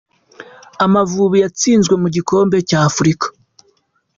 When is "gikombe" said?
2.15-2.57